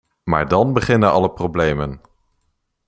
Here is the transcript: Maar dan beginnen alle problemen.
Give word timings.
Maar 0.23 0.47
dan 0.47 0.73
beginnen 0.73 1.11
alle 1.11 1.29
problemen. 1.31 2.01